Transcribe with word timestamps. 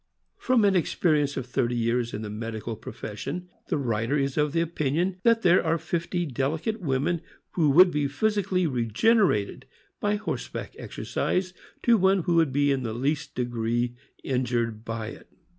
From 0.39 0.65
an 0.65 0.75
experience 0.75 1.37
of 1.37 1.45
thirty 1.45 1.75
years 1.75 2.11
in 2.11 2.23
the 2.23 2.29
medical 2.31 2.75
pro 2.75 2.91
fession, 2.91 3.49
the 3.67 3.77
writer 3.77 4.17
is 4.17 4.35
of 4.35 4.55
opinion 4.55 5.17
that 5.21 5.43
there 5.43 5.63
are 5.63 5.77
fifty 5.77 6.25
delicate 6.25 6.79
women 6.81 7.21
who 7.51 7.69
would 7.69 7.91
be 7.91 8.07
physically 8.07 8.65
regenerated 8.65 9.67
by 9.99 10.15
horseback 10.15 10.73
exercise 10.79 11.53
to 11.83 11.99
one 11.99 12.23
who 12.23 12.33
would 12.37 12.51
be 12.51 12.71
in 12.71 12.81
the 12.81 12.95
]east 13.05 13.35
degree 13.35 13.95
injured 14.23 14.83
by 14.83 15.09
it. 15.09 15.27